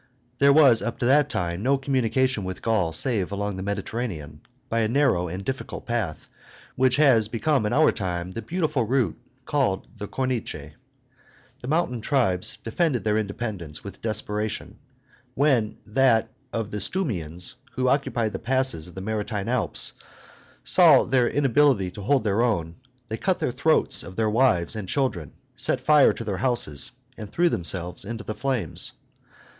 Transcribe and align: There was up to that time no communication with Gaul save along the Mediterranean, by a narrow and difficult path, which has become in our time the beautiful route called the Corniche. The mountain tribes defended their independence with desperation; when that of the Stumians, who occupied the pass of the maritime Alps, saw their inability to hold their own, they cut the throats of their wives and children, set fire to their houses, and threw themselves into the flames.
There 0.39 0.51
was 0.51 0.81
up 0.81 0.97
to 0.97 1.05
that 1.05 1.29
time 1.29 1.61
no 1.61 1.77
communication 1.77 2.43
with 2.43 2.63
Gaul 2.63 2.91
save 2.91 3.31
along 3.31 3.55
the 3.55 3.61
Mediterranean, 3.61 4.41
by 4.67 4.79
a 4.79 4.87
narrow 4.87 5.27
and 5.27 5.45
difficult 5.45 5.85
path, 5.85 6.27
which 6.75 6.95
has 6.95 7.27
become 7.27 7.67
in 7.67 7.71
our 7.73 7.91
time 7.91 8.31
the 8.31 8.41
beautiful 8.41 8.85
route 8.85 9.15
called 9.45 9.85
the 9.95 10.07
Corniche. 10.07 10.71
The 11.61 11.67
mountain 11.67 12.01
tribes 12.01 12.57
defended 12.63 13.03
their 13.03 13.19
independence 13.19 13.83
with 13.83 14.01
desperation; 14.01 14.79
when 15.35 15.77
that 15.85 16.29
of 16.51 16.71
the 16.71 16.79
Stumians, 16.79 17.53
who 17.73 17.87
occupied 17.87 18.33
the 18.33 18.39
pass 18.39 18.73
of 18.73 18.95
the 18.95 19.01
maritime 19.01 19.47
Alps, 19.47 19.93
saw 20.63 21.03
their 21.03 21.29
inability 21.29 21.91
to 21.91 22.01
hold 22.01 22.23
their 22.23 22.41
own, 22.41 22.73
they 23.09 23.17
cut 23.17 23.37
the 23.37 23.51
throats 23.51 24.01
of 24.01 24.15
their 24.15 24.31
wives 24.31 24.75
and 24.75 24.89
children, 24.89 25.31
set 25.55 25.79
fire 25.79 26.11
to 26.11 26.23
their 26.23 26.37
houses, 26.37 26.89
and 27.19 27.31
threw 27.31 27.49
themselves 27.49 28.03
into 28.03 28.23
the 28.23 28.33
flames. 28.33 28.93